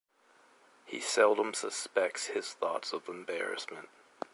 [0.87, 3.87] He seldom suspects his thoughts of embarrassment.